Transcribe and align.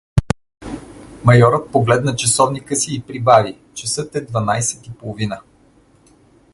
Майорът 1.23 1.71
погледна 1.71 2.15
часовника 2.15 2.75
си 2.75 2.93
и 2.95 3.01
прибави:— 3.01 3.57
Часът 3.73 4.15
е 4.15 4.21
дванайсет 4.21 4.87
и 4.87 4.93
половина. 4.93 5.41